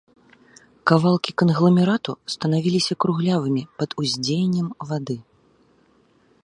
[0.91, 5.17] Кавалкі кангламерату станавіліся круглявымі пад уздзеяннем вады.